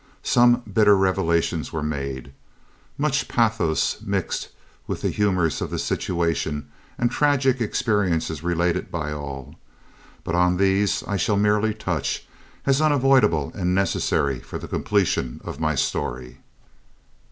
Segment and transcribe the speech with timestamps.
[0.23, 2.31] Some bitter revelations were made,
[2.97, 4.47] much pathos mixed
[4.87, 9.53] with the humours of the situation and tragic experiences related by all
[10.23, 12.25] but on these I shall merely touch,
[12.65, 16.39] as unavoidable and necessary for the completion of my story.